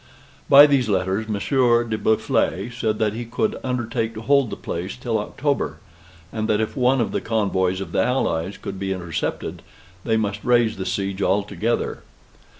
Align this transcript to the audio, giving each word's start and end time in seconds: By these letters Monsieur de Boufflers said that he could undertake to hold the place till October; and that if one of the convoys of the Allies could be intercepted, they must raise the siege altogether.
By 0.49 0.65
these 0.65 0.89
letters 0.89 1.27
Monsieur 1.29 1.83
de 1.83 1.95
Boufflers 1.95 2.73
said 2.75 2.97
that 2.97 3.13
he 3.13 3.23
could 3.23 3.59
undertake 3.63 4.15
to 4.15 4.21
hold 4.21 4.49
the 4.49 4.55
place 4.55 4.97
till 4.97 5.19
October; 5.19 5.77
and 6.33 6.47
that 6.47 6.59
if 6.59 6.75
one 6.75 6.99
of 6.99 7.11
the 7.11 7.21
convoys 7.21 7.79
of 7.79 7.91
the 7.91 8.01
Allies 8.01 8.57
could 8.57 8.79
be 8.79 8.91
intercepted, 8.93 9.61
they 10.03 10.17
must 10.17 10.43
raise 10.43 10.77
the 10.77 10.87
siege 10.87 11.21
altogether. 11.21 12.01